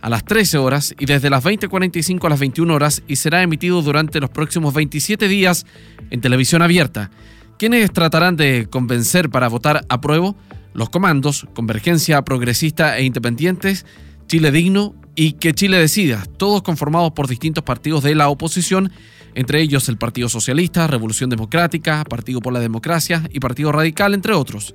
[0.02, 3.80] a las 13 horas y desde las 20.45 a las 21 horas y será emitido
[3.82, 5.64] durante los próximos 27 días
[6.10, 7.10] en televisión abierta.
[7.58, 10.34] ¿Quiénes tratarán de convencer para votar a prueba?
[10.74, 13.86] Los comandos, Convergencia Progresista e Independientes,
[14.26, 18.90] Chile Digno y Que Chile Decida, todos conformados por distintos partidos de la oposición,
[19.34, 24.32] entre ellos el Partido Socialista, Revolución Democrática, Partido por la Democracia y Partido Radical, entre
[24.32, 24.74] otros.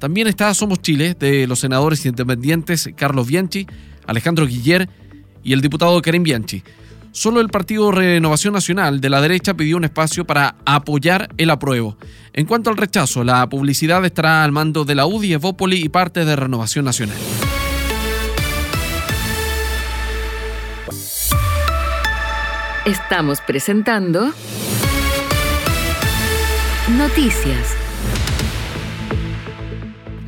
[0.00, 3.66] También está Somos Chile, de los senadores independientes Carlos Bianchi,
[4.06, 4.88] Alejandro Guiller
[5.42, 6.62] y el diputado Karim Bianchi.
[7.12, 11.96] Solo el Partido Renovación Nacional de la derecha pidió un espacio para apoyar el apruebo.
[12.32, 16.24] En cuanto al rechazo, la publicidad estará al mando de la UDI, Evópoli y parte
[16.24, 17.16] de Renovación Nacional.
[22.84, 24.32] Estamos presentando
[26.98, 27.83] Noticias.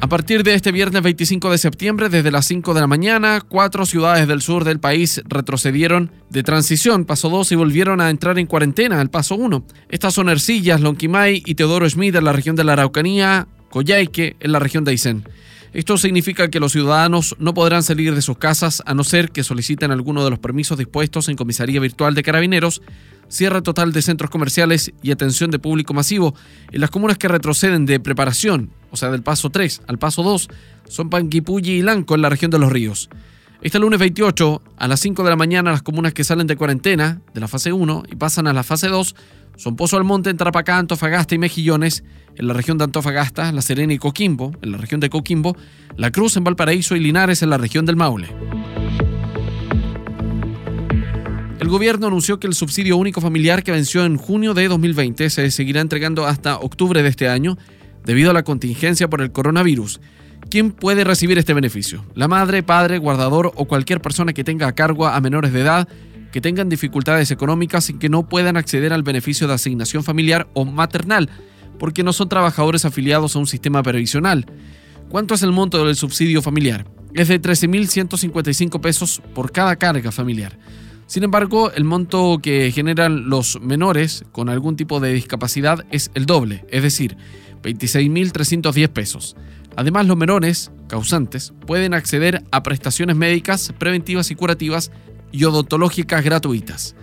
[0.06, 3.84] A partir de este viernes 25 de septiembre, desde las 5 de la mañana, cuatro
[3.84, 8.46] ciudades del sur del país retrocedieron de transición, paso 2, y volvieron a entrar en
[8.46, 9.66] cuarentena, al paso 1.
[9.88, 14.52] Estas son Ercillas, Lonquimay y Teodoro Schmidt en la región de la Araucanía, Coyhaique en
[14.52, 15.24] la región de Aysén.
[15.72, 19.44] Esto significa que los ciudadanos no podrán salir de sus casas a no ser que
[19.44, 22.82] soliciten alguno de los permisos dispuestos en comisaría virtual de carabineros,
[23.28, 26.34] cierre total de centros comerciales y atención de público masivo.
[26.72, 30.48] En las comunas que retroceden de preparación, o sea, del paso 3 al paso 2,
[30.88, 33.10] son Panguipulli y Lanco en la región de los ríos.
[33.62, 37.20] Este lunes 28, a las 5 de la mañana, las comunas que salen de cuarentena,
[37.34, 39.16] de la fase 1, y pasan a la fase 2,
[39.56, 42.04] son Pozo Almonte Tarapacá, Antofagasta y Mejillones,
[42.36, 45.56] en la región de Antofagasta, La Serena y Coquimbo, en la región de Coquimbo,
[45.96, 48.28] La Cruz en Valparaíso y Linares en la región del Maule.
[51.58, 55.50] El gobierno anunció que el subsidio único familiar que venció en junio de 2020 se
[55.50, 57.58] seguirá entregando hasta octubre de este año
[58.04, 60.00] debido a la contingencia por el coronavirus.
[60.48, 62.04] ¿Quién puede recibir este beneficio?
[62.14, 65.88] La madre, padre, guardador o cualquier persona que tenga a cargo a menores de edad
[66.36, 70.66] que tengan dificultades económicas y que no puedan acceder al beneficio de asignación familiar o
[70.66, 71.30] maternal,
[71.78, 74.46] porque no son trabajadores afiliados a un sistema previsional.
[75.08, 76.86] ¿Cuánto es el monto del subsidio familiar?
[77.14, 80.58] Es de 13.155 pesos por cada carga familiar.
[81.06, 86.26] Sin embargo, el monto que generan los menores con algún tipo de discapacidad es el
[86.26, 87.16] doble, es decir,
[87.62, 89.36] 26.310 pesos.
[89.76, 94.90] Además, los menores causantes pueden acceder a prestaciones médicas preventivas y curativas
[95.32, 96.96] y odontológicas gratuitas.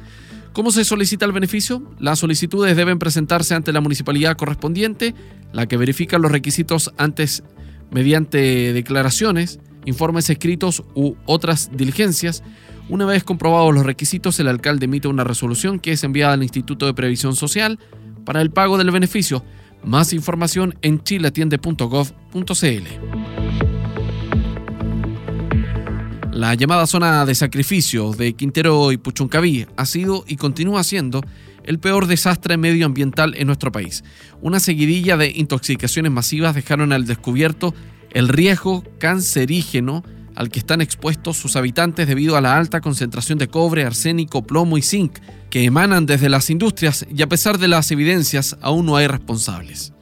[0.54, 1.82] ¿Cómo se solicita el beneficio?
[2.00, 5.16] Las solicitudes deben presentarse ante la municipalidad correspondiente,
[5.52, 7.44] la que verifica los requisitos antes
[7.90, 12.44] mediante declaraciones, informes escritos u otras diligencias.
[12.88, 16.86] Una vez comprobados los requisitos, el alcalde emite una resolución que es enviada al Instituto
[16.86, 17.80] de Previsión Social
[18.24, 19.44] para el pago del beneficio.
[19.84, 23.63] Más información en chileatiende.gov.cl.
[26.34, 31.22] La llamada zona de sacrificio de Quintero y Puchuncaví ha sido y continúa siendo
[31.64, 34.04] el peor desastre medioambiental en nuestro país.
[34.42, 37.76] Una seguidilla de intoxicaciones masivas dejaron al descubierto
[38.14, 40.04] el riesgo cancerígeno
[40.34, 44.80] al que están expuestos sus habitantes debido a la alta concentración de cobre, arsénico, plomo
[44.80, 45.20] y zinc
[45.52, 49.94] que emanan desde las industrias y a pesar de las evidencias aún no hay responsables.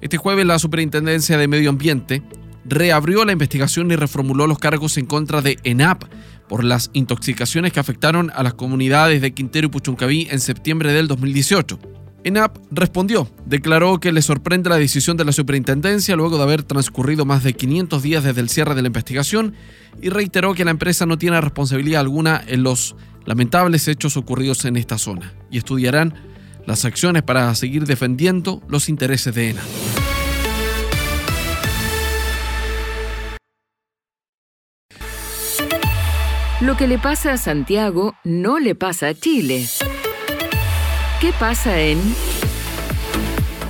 [0.00, 2.22] Este jueves la Superintendencia de Medio Ambiente
[2.64, 6.04] reabrió la investigación y reformuló los cargos en contra de ENAP
[6.48, 11.08] por las intoxicaciones que afectaron a las comunidades de Quintero y Puchuncaví en septiembre del
[11.08, 11.78] 2018.
[12.24, 17.26] ENAP respondió, declaró que le sorprende la decisión de la superintendencia luego de haber transcurrido
[17.26, 19.54] más de 500 días desde el cierre de la investigación
[20.00, 22.96] y reiteró que la empresa no tiene responsabilidad alguna en los
[23.26, 26.14] lamentables hechos ocurridos en esta zona y estudiarán
[26.66, 29.93] las acciones para seguir defendiendo los intereses de ENAP.
[36.64, 39.66] Lo que le pasa a Santiago no le pasa a Chile.
[41.20, 41.98] ¿Qué pasa en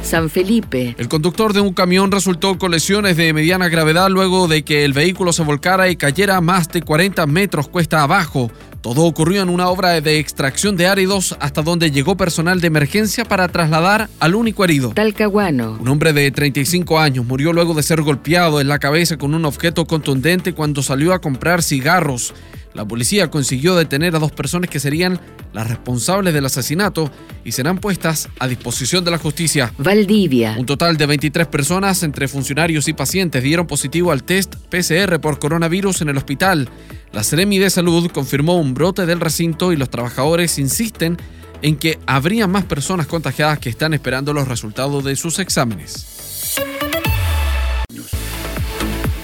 [0.04, 0.94] San Felipe?
[0.96, 4.92] El conductor de un camión resultó con lesiones de mediana gravedad luego de que el
[4.92, 8.52] vehículo se volcara y cayera más de 40 metros cuesta abajo.
[8.80, 13.24] Todo ocurrió en una obra de extracción de áridos hasta donde llegó personal de emergencia
[13.24, 14.90] para trasladar al único herido.
[14.90, 15.78] Talcahuano.
[15.80, 19.46] Un hombre de 35 años murió luego de ser golpeado en la cabeza con un
[19.46, 22.34] objeto contundente cuando salió a comprar cigarros.
[22.74, 25.20] La policía consiguió detener a dos personas que serían
[25.52, 27.10] las responsables del asesinato
[27.44, 29.72] y serán puestas a disposición de la justicia.
[29.78, 30.56] Valdivia.
[30.58, 35.38] Un total de 23 personas, entre funcionarios y pacientes, dieron positivo al test PCR por
[35.38, 36.68] coronavirus en el hospital.
[37.12, 41.16] La Seremi de Salud confirmó un brote del recinto y los trabajadores insisten
[41.62, 46.14] en que habría más personas contagiadas que están esperando los resultados de sus exámenes.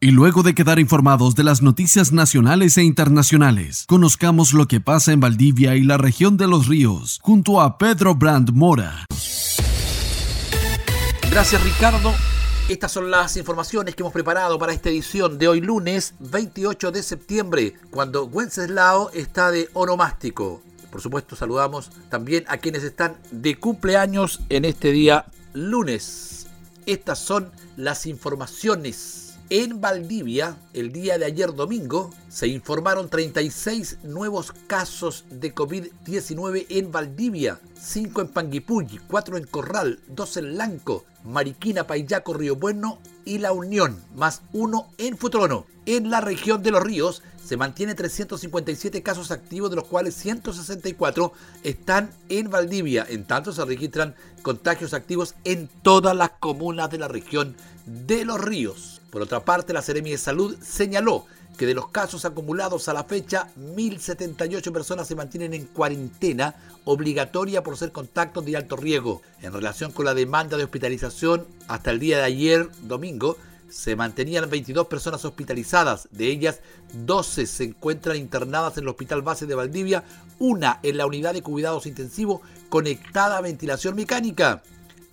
[0.00, 5.10] Y luego de quedar informados de las noticias nacionales e internacionales, conozcamos lo que pasa
[5.10, 9.06] en Valdivia y la región de los ríos, junto a Pedro Brand Mora.
[11.28, 12.14] Gracias Ricardo.
[12.68, 17.02] Estas son las informaciones que hemos preparado para esta edición de hoy lunes 28 de
[17.02, 20.62] septiembre, cuando Wenceslao está de onomástico.
[20.92, 26.46] Por supuesto saludamos también a quienes están de cumpleaños en este día lunes.
[26.86, 34.52] Estas son las informaciones en Valdivia, el día de ayer domingo, se informaron 36 nuevos
[34.66, 41.86] casos de COVID-19 en Valdivia, 5 en Panguipulli, 4 en Corral, 2 en Lanco, Mariquina,
[41.86, 45.66] Payaco, Río Bueno y La Unión, más 1 en Futrono.
[45.86, 51.32] En la región de los ríos se mantiene 357 casos activos, de los cuales 164
[51.62, 53.06] están en Valdivia.
[53.08, 57.56] En tanto, se registran contagios activos en todas las comunas de la región
[58.06, 59.00] de los ríos.
[59.10, 61.24] Por otra parte, la Seremi de Salud señaló
[61.56, 66.54] que de los casos acumulados a la fecha, 1.078 personas se mantienen en cuarentena
[66.84, 69.22] obligatoria por ser contactos de alto riesgo.
[69.42, 73.36] En relación con la demanda de hospitalización, hasta el día de ayer, domingo,
[73.68, 76.08] se mantenían 22 personas hospitalizadas.
[76.12, 76.60] De ellas,
[76.92, 80.04] 12 se encuentran internadas en el Hospital Base de Valdivia,
[80.38, 84.62] una en la unidad de cuidados intensivos conectada a ventilación mecánica.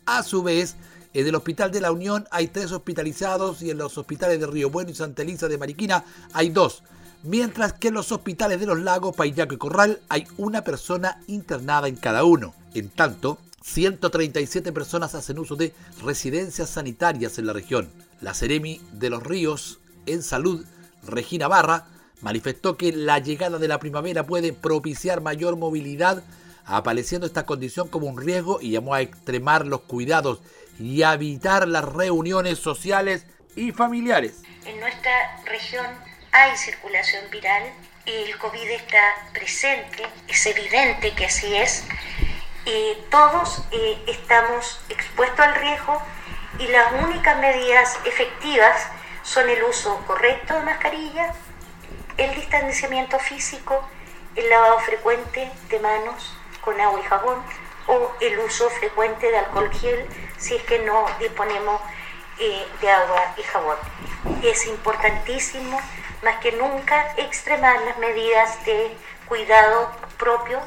[0.06, 0.76] A su vez,
[1.16, 4.70] En el Hospital de la Unión hay tres hospitalizados y en los hospitales de Río
[4.70, 6.04] Bueno y Santa Elisa de Mariquina
[6.34, 6.84] hay dos.
[7.24, 11.88] Mientras que en los hospitales de los lagos Payaco y Corral hay una persona internada
[11.88, 12.54] en cada uno.
[12.74, 17.90] En tanto, 137 personas hacen uso de residencias sanitarias en la región.
[18.20, 20.66] La Ceremi de los Ríos en Salud,
[21.08, 21.88] Regina Barra,
[22.20, 26.24] manifestó que la llegada de la primavera puede propiciar mayor movilidad,
[26.66, 30.42] apareciendo esta condición como un riesgo y llamó a extremar los cuidados
[30.80, 34.42] y evitar las reuniones sociales y familiares.
[34.66, 35.86] En nuestra región
[36.32, 37.64] hay circulación viral,
[38.06, 41.86] el COVID está presente, es evidente que así es,
[42.66, 46.02] y todos eh, estamos expuestos al riesgo
[46.60, 48.88] y las únicas medidas efectivas
[49.24, 51.34] son el uso correcto de mascarilla,
[52.18, 53.88] el distanciamiento físico,
[54.36, 57.44] el lavado frecuente de manos con agua y jabón
[57.88, 60.06] o el uso frecuente de alcohol gel
[60.38, 61.82] si es que no disponemos
[62.40, 63.78] eh, de agua y jabón.
[64.44, 65.80] Es importantísimo,
[66.24, 68.92] más que nunca, extremar las medidas de
[69.28, 70.60] cuidado propio.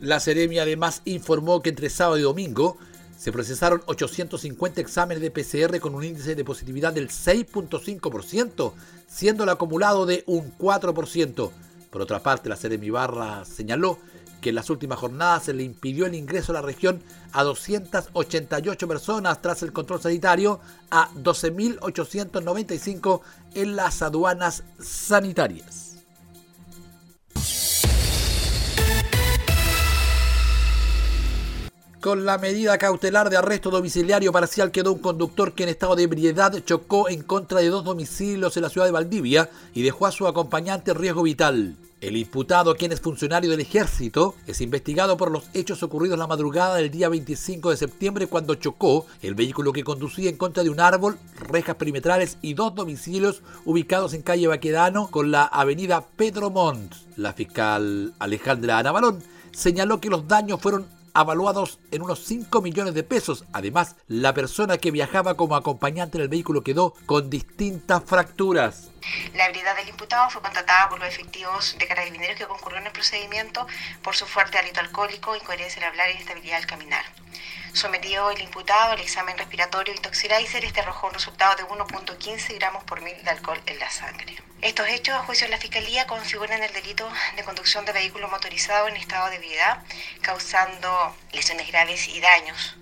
[0.00, 2.76] La Seremi además informó que entre sábado y domingo
[3.16, 8.72] se procesaron 850 exámenes de PCR con un índice de positividad del 6.5%,
[9.06, 11.50] siendo el acumulado de un 4%.
[11.90, 13.98] Por otra parte, la Seremi Barra señaló
[14.42, 18.86] que en las últimas jornadas se le impidió el ingreso a la región a 288
[18.86, 23.22] personas tras el control sanitario a 12.895
[23.54, 25.88] en las aduanas sanitarias.
[32.00, 36.02] Con la medida cautelar de arresto domiciliario parcial quedó un conductor que en estado de
[36.02, 40.10] ebriedad chocó en contra de dos domicilios en la ciudad de Valdivia y dejó a
[40.10, 41.76] su acompañante en riesgo vital.
[42.02, 46.74] El imputado, quien es funcionario del ejército, es investigado por los hechos ocurridos la madrugada
[46.74, 50.80] del día 25 de septiembre cuando chocó el vehículo que conducía en contra de un
[50.80, 56.92] árbol, rejas perimetrales y dos domicilios ubicados en calle Baquedano con la avenida Pedro Montt.
[57.16, 62.94] La fiscal Alejandra Ana Balón señaló que los daños fueron avaluados en unos 5 millones
[62.94, 63.44] de pesos.
[63.52, 68.91] Además, la persona que viajaba como acompañante en el vehículo quedó con distintas fracturas.
[69.34, 72.92] La habilidad del imputado fue contratada por los efectivos de carabineros que concurrieron en el
[72.92, 73.66] procedimiento
[74.02, 77.04] por su fuerte hálito alcohólico, incoherencia al hablar y inestabilidad al caminar.
[77.72, 82.84] Sometido el imputado al examen respiratorio y toxilizer, este arrojó un resultado de 1.15 gramos
[82.84, 84.36] por mil de alcohol en la sangre.
[84.60, 88.88] Estos hechos, a juicio de la Fiscalía, configuran el delito de conducción de vehículo motorizado
[88.88, 89.82] en estado de ebriedad,
[90.20, 92.76] causando lesiones graves y daños.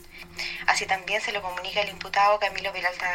[0.67, 3.11] Así también se lo comunica al imputado Camilo Peralta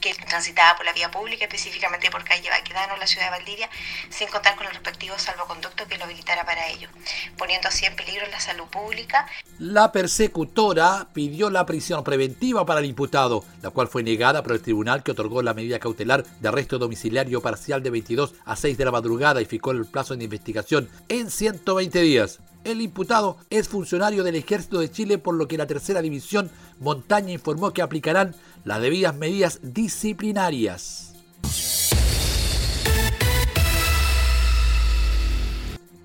[0.00, 3.70] que transitaba por la vía pública, específicamente por calle Baquedano, la ciudad de Valdivia,
[4.10, 6.88] sin contar con el respectivo salvoconducto que lo habilitara para ello,
[7.36, 9.26] poniendo así en peligro la salud pública.
[9.58, 14.62] La persecutora pidió la prisión preventiva para el imputado, la cual fue negada por el
[14.62, 18.84] tribunal que otorgó la medida cautelar de arresto domiciliario parcial de 22 a 6 de
[18.84, 22.40] la madrugada y fijó el plazo de investigación en 120 días.
[22.64, 26.50] El imputado es funcionario del Ejército de Chile, por lo que la tercera división
[26.80, 31.11] Montaña informó que aplicarán las debidas medidas disciplinarias.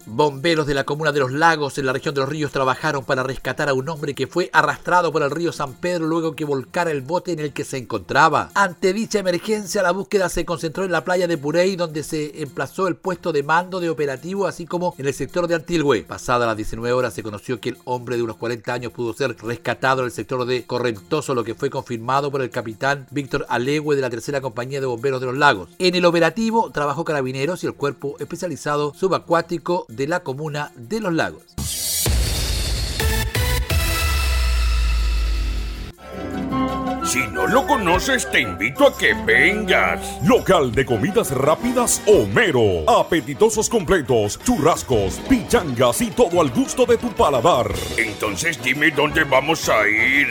[0.10, 3.24] Bomberos de la comuna de Los Lagos, en la región de Los Ríos, trabajaron para
[3.24, 6.92] rescatar a un hombre que fue arrastrado por el río San Pedro luego que volcara
[6.92, 8.50] el bote en el que se encontraba.
[8.54, 12.88] Ante dicha emergencia, la búsqueda se concentró en la playa de Purey, donde se emplazó
[12.88, 16.06] el puesto de mando de operativo, así como en el sector de Antilhue.
[16.06, 19.36] Pasada las 19 horas, se conoció que el hombre de unos 40 años pudo ser
[19.44, 23.98] rescatado en el sector de Correntoso, lo que fue confirmado por el capitán Víctor Alegüe
[23.98, 25.68] de la tercera compañía de bomberos de Los Lagos.
[25.80, 31.13] En el operativo trabajó carabineros y el cuerpo especializado subacuático de la comuna de Los
[31.13, 31.58] Lagos.
[37.08, 40.20] Si no lo conoces, te invito a que vengas.
[40.27, 42.88] Local de comidas rápidas Homero.
[42.89, 47.72] Apetitosos completos, churrascos, pichangas y todo al gusto de tu paladar.
[47.98, 50.27] Entonces dime dónde vamos a ir.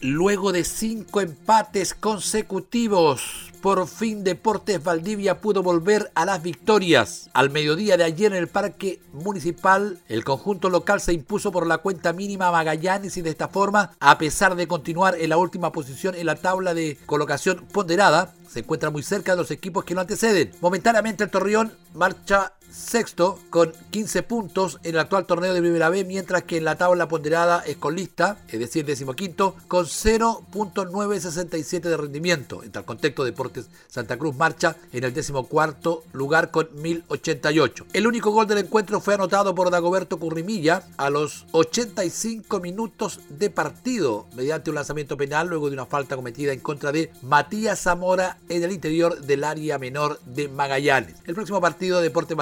[0.00, 3.49] luego de cinco empates consecutivos.
[3.60, 7.28] Por fin Deportes Valdivia pudo volver a las victorias.
[7.34, 11.78] Al mediodía de ayer en el Parque Municipal, el conjunto local se impuso por la
[11.78, 15.72] cuenta mínima a Magallanes y de esta forma, a pesar de continuar en la última
[15.72, 19.94] posición en la tabla de colocación ponderada, se encuentra muy cerca de los equipos que
[19.94, 20.52] lo anteceden.
[20.62, 26.04] Momentáneamente el Torreón marcha sexto con 15 puntos en el actual torneo de Primera B,
[26.04, 32.62] mientras que en la tabla ponderada es colista, es decir, decimoquinto, con 0.967 de rendimiento.
[32.62, 37.86] En tal contexto, Deportes Santa Cruz marcha en el decimocuarto lugar con 1088.
[37.92, 43.50] El único gol del encuentro fue anotado por Dagoberto Currimilla a los 85 minutos de
[43.50, 48.38] partido, mediante un lanzamiento penal luego de una falta cometida en contra de Matías Zamora
[48.48, 51.16] en el interior del área menor de Magallanes.
[51.26, 52.36] El próximo partido de Deportes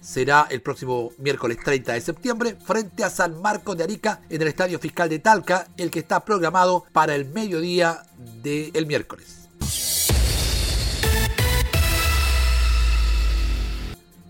[0.00, 4.48] Será el próximo miércoles 30 de septiembre frente a San Marcos de Arica en el
[4.48, 8.02] Estadio Fiscal de Talca, el que está programado para el mediodía
[8.42, 9.46] del miércoles.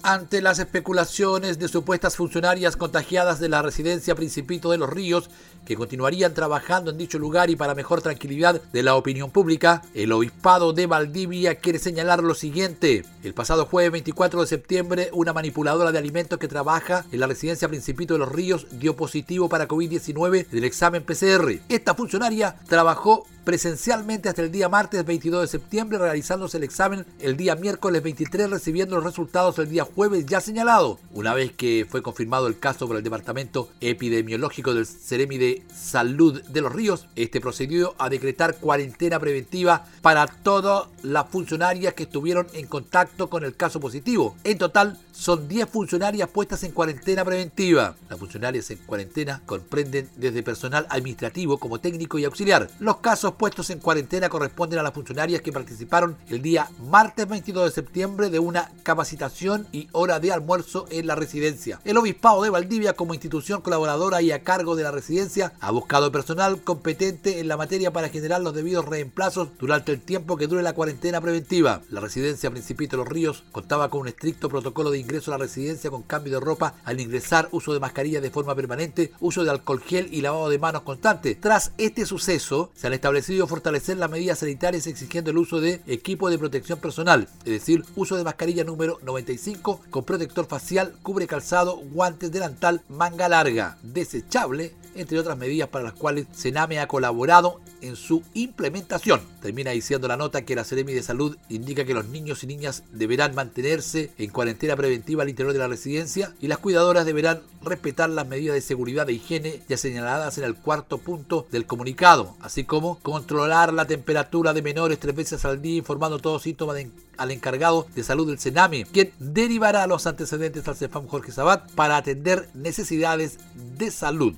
[0.06, 5.30] ante las especulaciones de supuestas funcionarias contagiadas de la residencia Principito de los Ríos,
[5.66, 10.12] que continuarían trabajando en dicho lugar y para mejor tranquilidad de la opinión pública, el
[10.12, 13.04] obispado de Valdivia quiere señalar lo siguiente.
[13.22, 17.68] El pasado jueves 24 de septiembre, una manipuladora de alimentos que trabaja en la residencia
[17.68, 21.60] Principito de los Ríos dio positivo para COVID-19 del examen PCR.
[21.68, 27.36] Esta funcionaria trabajó presencialmente hasta el día martes 22 de septiembre, realizándose el examen el
[27.36, 30.98] día miércoles 23, recibiendo los resultados el día jueves ya señalado.
[31.12, 36.42] Una vez que fue confirmado el caso por el Departamento Epidemiológico del Ceremi de Salud
[36.42, 42.46] de los Ríos, este procedió a decretar cuarentena preventiva para todas las funcionarias que estuvieron
[42.52, 44.36] en contacto con el caso positivo.
[44.44, 47.96] En total, son 10 funcionarias puestas en cuarentena preventiva.
[48.08, 52.68] Las funcionarias en cuarentena comprenden desde personal administrativo como técnico y auxiliar.
[52.80, 57.64] Los casos puestos en cuarentena corresponden a las funcionarias que participaron el día martes 22
[57.64, 61.80] de septiembre de una capacitación y hora de almuerzo en la residencia.
[61.84, 66.12] El Obispado de Valdivia como institución colaboradora y a cargo de la residencia ha buscado
[66.12, 70.62] personal competente en la materia para generar los debidos reemplazos durante el tiempo que dure
[70.62, 71.82] la cuarentena preventiva.
[71.90, 75.44] La residencia Principito de los Ríos contaba con un estricto protocolo de ingreso a la
[75.44, 79.50] residencia con cambio de ropa al ingresar, uso de mascarilla de forma permanente, uso de
[79.50, 81.34] alcohol gel y lavado de manos constante.
[81.34, 86.30] Tras este suceso, se han establecido fortalecer las medidas sanitarias exigiendo el uso de equipo
[86.30, 91.76] de protección personal, es decir, uso de mascarilla número 95 con protector facial, cubre calzado,
[91.76, 97.96] guantes delantal, manga larga, desechable, entre otras medidas para las cuales Sename ha colaborado en
[97.96, 99.20] su implementación.
[99.40, 102.82] Termina diciendo la nota que la Seremi de Salud indica que los niños y niñas
[102.92, 108.08] deberán mantenerse en cuarentena preventiva al interior de la residencia y las cuidadoras deberán respetar
[108.10, 112.64] las medidas de seguridad e higiene ya señaladas en el cuarto punto del comunicado, así
[112.64, 116.76] como controlar la temperatura de menores tres veces al día informando todos síntomas
[117.16, 121.96] al encargado de salud del Sename, quien derivará los antecedentes al CEFAM Jorge Sabat para
[121.96, 124.34] atender necesidades de salud.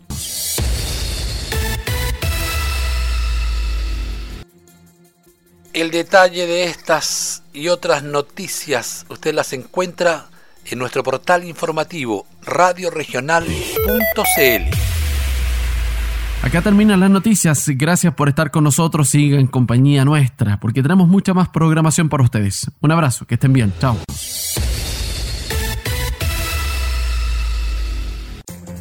[5.81, 10.27] El detalle de estas y otras noticias usted las encuentra
[10.65, 14.77] en nuestro portal informativo radioregional.cl.
[16.43, 17.65] Acá terminan las noticias.
[17.69, 19.09] Gracias por estar con nosotros.
[19.09, 22.69] Sigan en compañía nuestra, porque tenemos mucha más programación para ustedes.
[22.81, 23.73] Un abrazo, que estén bien.
[23.79, 23.99] Chao.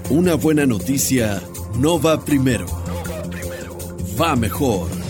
[0.09, 1.43] Una buena noticia
[1.75, 2.65] no va primero,
[4.19, 5.06] va mejor.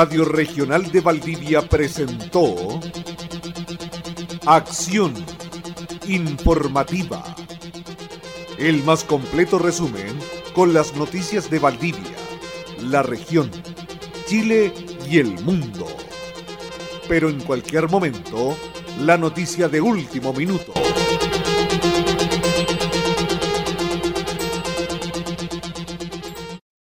[0.00, 2.78] Radio Regional de Valdivia presentó
[4.46, 5.12] Acción
[6.06, 7.34] Informativa.
[8.58, 10.16] El más completo resumen
[10.54, 12.14] con las noticias de Valdivia,
[12.80, 13.50] la región,
[14.28, 14.72] Chile
[15.10, 15.88] y el mundo.
[17.08, 18.56] Pero en cualquier momento,
[19.00, 20.74] la noticia de último minuto.